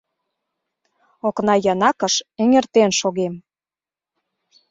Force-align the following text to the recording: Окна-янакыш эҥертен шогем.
Окна-янакыш 1.27 2.15
эҥертен 2.41 2.91
шогем. 2.99 3.33